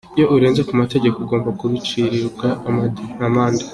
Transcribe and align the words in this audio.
"Iyo 0.17 0.25
urenze 0.35 0.61
ku 0.67 0.73
mategeko, 0.81 1.15
ugomba 1.19 1.49
kubiciribwa 1.59 2.47
amande". 3.25 3.63